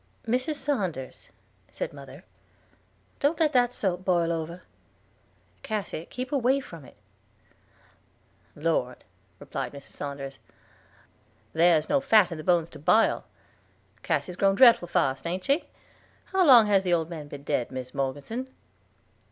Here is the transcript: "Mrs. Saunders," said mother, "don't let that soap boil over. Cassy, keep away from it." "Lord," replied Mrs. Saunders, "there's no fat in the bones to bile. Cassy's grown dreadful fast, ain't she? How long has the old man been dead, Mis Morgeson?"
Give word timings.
"Mrs. 0.27 0.55
Saunders," 0.55 1.29
said 1.71 1.93
mother, 1.93 2.23
"don't 3.19 3.39
let 3.39 3.53
that 3.53 3.71
soap 3.71 4.03
boil 4.03 4.31
over. 4.31 4.63
Cassy, 5.61 6.07
keep 6.09 6.31
away 6.31 6.59
from 6.59 6.85
it." 6.85 6.95
"Lord," 8.55 9.03
replied 9.37 9.73
Mrs. 9.73 9.91
Saunders, 9.91 10.39
"there's 11.53 11.87
no 11.87 11.99
fat 12.01 12.31
in 12.31 12.39
the 12.39 12.43
bones 12.43 12.71
to 12.71 12.79
bile. 12.79 13.25
Cassy's 14.01 14.35
grown 14.37 14.55
dreadful 14.55 14.87
fast, 14.87 15.27
ain't 15.27 15.43
she? 15.43 15.65
How 16.31 16.43
long 16.43 16.65
has 16.65 16.81
the 16.81 16.93
old 16.95 17.07
man 17.11 17.27
been 17.27 17.43
dead, 17.43 17.69
Mis 17.71 17.93
Morgeson?" 17.93 18.47